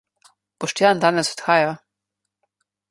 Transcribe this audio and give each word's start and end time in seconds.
Boštjan 0.63 1.03
danes 1.03 1.31
odhaja. 1.37 1.71